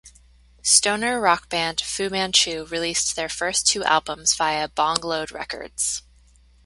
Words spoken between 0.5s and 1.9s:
Stoner rock band